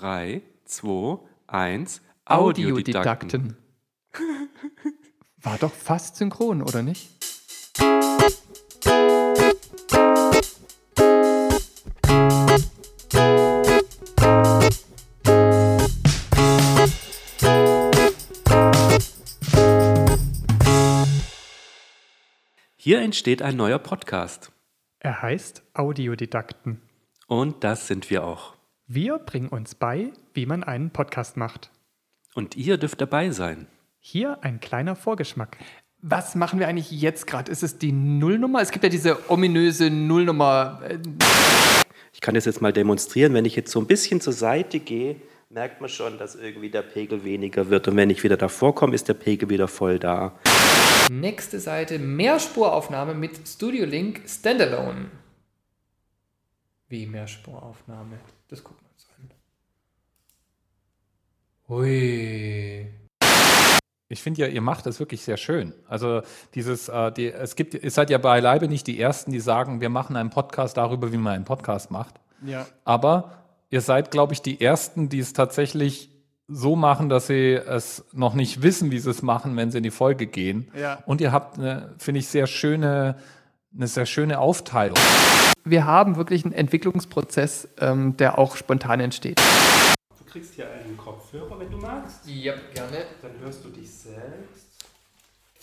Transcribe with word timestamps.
3, 0.00 0.42
2, 0.66 1.20
1. 1.46 2.02
Audiodidakten. 2.26 3.30
Audiodidakten. 3.30 3.56
War 5.42 5.56
doch 5.58 5.72
fast 5.72 6.16
synchron, 6.16 6.60
oder 6.60 6.82
nicht? 6.82 7.12
Hier 22.76 23.00
entsteht 23.00 23.40
ein 23.40 23.56
neuer 23.56 23.78
Podcast. 23.78 24.52
Er 24.98 25.22
heißt 25.22 25.62
Audiodidakten. 25.72 26.82
Und 27.28 27.64
das 27.64 27.86
sind 27.86 28.10
wir 28.10 28.24
auch. 28.24 28.55
Wir 28.88 29.18
bringen 29.18 29.48
uns 29.48 29.74
bei, 29.74 30.12
wie 30.32 30.46
man 30.46 30.62
einen 30.62 30.90
Podcast 30.90 31.36
macht. 31.36 31.72
Und 32.34 32.54
ihr 32.54 32.78
dürft 32.78 33.00
dabei 33.00 33.30
sein. 33.30 33.66
Hier 33.98 34.44
ein 34.44 34.60
kleiner 34.60 34.94
Vorgeschmack. 34.94 35.56
Was 36.02 36.36
machen 36.36 36.60
wir 36.60 36.68
eigentlich 36.68 36.92
jetzt 36.92 37.26
gerade? 37.26 37.50
Ist 37.50 37.64
es 37.64 37.78
die 37.78 37.90
Nullnummer? 37.90 38.60
Es 38.60 38.70
gibt 38.70 38.84
ja 38.84 38.88
diese 38.88 39.28
ominöse 39.28 39.90
Nullnummer. 39.90 40.80
Ich 42.12 42.20
kann 42.20 42.36
das 42.36 42.44
jetzt 42.44 42.62
mal 42.62 42.72
demonstrieren. 42.72 43.34
Wenn 43.34 43.44
ich 43.44 43.56
jetzt 43.56 43.72
so 43.72 43.80
ein 43.80 43.88
bisschen 43.88 44.20
zur 44.20 44.32
Seite 44.32 44.78
gehe, 44.78 45.16
merkt 45.50 45.80
man 45.80 45.90
schon, 45.90 46.16
dass 46.16 46.36
irgendwie 46.36 46.70
der 46.70 46.82
Pegel 46.82 47.24
weniger 47.24 47.68
wird. 47.68 47.88
Und 47.88 47.96
wenn 47.96 48.10
ich 48.10 48.22
wieder 48.22 48.36
davor 48.36 48.72
komme, 48.76 48.94
ist 48.94 49.08
der 49.08 49.14
Pegel 49.14 49.50
wieder 49.50 49.66
voll 49.66 49.98
da. 49.98 50.38
Nächste 51.10 51.58
Seite, 51.58 51.98
Mehrspuraufnahme 51.98 53.14
mit 53.14 53.48
Studio 53.48 53.84
Link 53.84 54.22
Standalone. 54.28 55.06
Wie 56.88 57.06
Mehrspuraufnahme? 57.06 58.18
Das 58.48 58.62
gucken 58.62 58.84
wir 58.84 58.90
uns 58.92 59.08
an. 59.18 59.30
Hui. 61.68 62.86
Ich 64.08 64.22
finde 64.22 64.42
ja, 64.42 64.46
ihr 64.46 64.60
macht 64.60 64.86
das 64.86 65.00
wirklich 65.00 65.22
sehr 65.22 65.36
schön. 65.36 65.72
Also 65.88 66.22
dieses, 66.54 66.88
äh, 66.88 67.10
die, 67.10 67.32
es 67.32 67.56
gibt, 67.56 67.74
ihr 67.74 67.90
seid 67.90 68.08
ja 68.10 68.18
beileibe 68.18 68.68
nicht 68.68 68.86
die 68.86 69.00
Ersten, 69.00 69.32
die 69.32 69.40
sagen, 69.40 69.80
wir 69.80 69.88
machen 69.88 70.14
einen 70.16 70.30
Podcast 70.30 70.76
darüber, 70.76 71.12
wie 71.12 71.16
man 71.16 71.34
einen 71.34 71.44
Podcast 71.44 71.90
macht. 71.90 72.20
Ja. 72.44 72.66
Aber 72.84 73.32
ihr 73.70 73.80
seid, 73.80 74.12
glaube 74.12 74.32
ich, 74.32 74.42
die 74.42 74.60
Ersten, 74.60 75.08
die 75.08 75.18
es 75.18 75.32
tatsächlich 75.32 76.12
so 76.46 76.76
machen, 76.76 77.08
dass 77.08 77.26
sie 77.26 77.54
es 77.54 78.04
noch 78.12 78.34
nicht 78.34 78.62
wissen, 78.62 78.92
wie 78.92 79.00
sie 79.00 79.10
es 79.10 79.22
machen, 79.22 79.56
wenn 79.56 79.72
sie 79.72 79.78
in 79.78 79.82
die 79.82 79.90
Folge 79.90 80.28
gehen. 80.28 80.70
Ja. 80.78 81.02
Und 81.04 81.20
ihr 81.20 81.32
habt 81.32 81.58
eine, 81.58 81.94
finde 81.98 82.20
ich, 82.20 82.28
sehr 82.28 82.46
schöne, 82.46 83.16
eine 83.76 83.86
sehr 83.86 84.06
schöne 84.06 84.38
Aufteilung. 84.38 84.96
Wir 85.64 85.84
haben 85.84 86.16
wirklich 86.16 86.44
einen 86.44 86.54
Entwicklungsprozess, 86.54 87.68
ähm, 87.80 88.16
der 88.16 88.38
auch 88.38 88.56
spontan 88.56 89.00
entsteht. 89.00 89.38
Du 90.18 90.24
kriegst 90.24 90.54
hier 90.54 90.70
einen 90.70 90.96
Kopfhörer, 90.96 91.58
wenn 91.58 91.70
du 91.70 91.78
magst. 91.78 92.26
Ja, 92.26 92.54
gerne. 92.74 93.04
Dann 93.22 93.32
hörst 93.40 93.64
du 93.64 93.68
dich 93.68 93.90
selbst. 93.90 94.66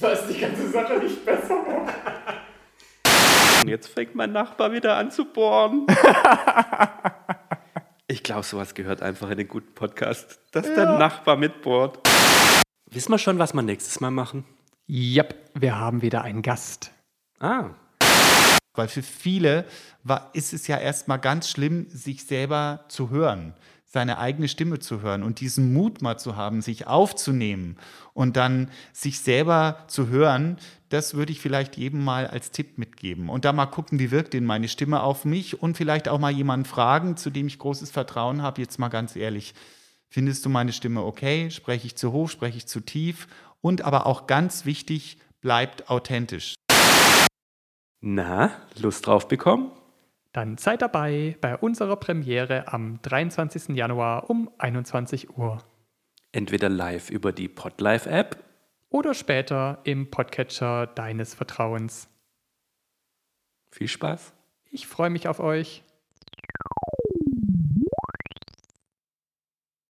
Was 0.00 0.26
die 0.26 0.38
ganze 0.38 0.68
Sache 0.70 0.94
nicht 0.98 1.24
besser 1.24 1.54
macht. 1.62 1.94
Und 3.62 3.68
jetzt 3.68 3.88
fängt 3.88 4.14
mein 4.14 4.32
Nachbar 4.32 4.72
wieder 4.72 4.96
an 4.96 5.10
zu 5.10 5.24
bohren. 5.24 5.86
ich 8.08 8.22
glaube, 8.22 8.42
sowas 8.42 8.74
gehört 8.74 9.02
einfach 9.02 9.30
in 9.30 9.38
den 9.38 9.48
guten 9.48 9.72
Podcast, 9.74 10.40
dass 10.50 10.64
der 10.64 10.98
Nachbar 10.98 11.36
mitbohrt. 11.36 12.00
Wissen 12.90 13.12
wir 13.12 13.18
schon, 13.18 13.38
was 13.38 13.54
wir 13.54 13.62
nächstes 13.62 14.00
Mal 14.00 14.10
machen? 14.10 14.44
Yep, 14.88 15.52
wir 15.54 15.78
haben 15.78 16.02
wieder 16.02 16.22
einen 16.22 16.42
Gast. 16.42 16.90
Ah, 17.38 17.70
Weil 18.74 18.88
für 18.88 19.02
viele 19.02 19.66
war, 20.02 20.30
ist 20.32 20.52
es 20.52 20.66
ja 20.66 20.78
erstmal 20.78 21.18
ganz 21.18 21.50
schlimm, 21.50 21.86
sich 21.90 22.24
selber 22.24 22.84
zu 22.88 23.10
hören, 23.10 23.54
seine 23.84 24.18
eigene 24.18 24.48
Stimme 24.48 24.78
zu 24.78 25.02
hören 25.02 25.22
und 25.22 25.40
diesen 25.40 25.74
Mut 25.74 26.00
mal 26.00 26.18
zu 26.18 26.36
haben, 26.36 26.62
sich 26.62 26.86
aufzunehmen 26.86 27.76
und 28.14 28.36
dann 28.36 28.70
sich 28.92 29.20
selber 29.20 29.84
zu 29.88 30.08
hören, 30.08 30.56
das 30.88 31.14
würde 31.14 31.32
ich 31.32 31.40
vielleicht 31.40 31.76
jedem 31.76 32.02
mal 32.02 32.26
als 32.26 32.50
Tipp 32.50 32.78
mitgeben. 32.78 33.28
Und 33.28 33.44
da 33.44 33.52
mal 33.52 33.66
gucken, 33.66 33.98
wie 33.98 34.10
wirkt 34.10 34.32
denn 34.32 34.44
meine 34.44 34.68
Stimme 34.68 35.02
auf 35.02 35.26
mich 35.26 35.62
und 35.62 35.76
vielleicht 35.76 36.08
auch 36.08 36.18
mal 36.18 36.32
jemanden 36.32 36.64
fragen, 36.64 37.16
zu 37.18 37.28
dem 37.28 37.46
ich 37.46 37.58
großes 37.58 37.90
Vertrauen 37.90 38.40
habe, 38.40 38.62
jetzt 38.62 38.78
mal 38.78 38.88
ganz 38.88 39.16
ehrlich. 39.16 39.54
Findest 40.08 40.44
du 40.44 40.50
meine 40.50 40.72
Stimme 40.72 41.02
okay? 41.02 41.50
Spreche 41.50 41.86
ich 41.86 41.96
zu 41.96 42.12
hoch? 42.12 42.28
Spreche 42.28 42.58
ich 42.58 42.66
zu 42.66 42.80
tief? 42.80 43.28
Und 43.60 43.82
aber 43.82 44.06
auch 44.06 44.26
ganz 44.26 44.66
wichtig, 44.66 45.18
bleibt 45.40 45.88
authentisch. 45.88 46.54
Na, 48.02 48.50
Lust 48.78 49.06
drauf 49.06 49.28
bekommen? 49.28 49.72
Dann 50.32 50.58
seid 50.58 50.82
dabei 50.82 51.36
bei 51.40 51.56
unserer 51.56 51.96
Premiere 51.96 52.68
am 52.72 53.00
23. 53.02 53.76
Januar 53.76 54.28
um 54.28 54.50
21 54.58 55.36
Uhr. 55.36 55.58
Entweder 56.32 56.68
live 56.68 57.10
über 57.10 57.32
die 57.32 57.48
Podlife-App 57.48 58.42
Oder 58.88 59.14
später 59.14 59.78
im 59.84 60.10
Podcatcher 60.10 60.86
deines 60.86 61.34
Vertrauens. 61.34 62.08
Viel 63.70 63.88
Spaß. 63.88 64.34
Ich 64.70 64.86
freue 64.86 65.10
mich 65.10 65.28
auf 65.28 65.40
euch. 65.40 65.82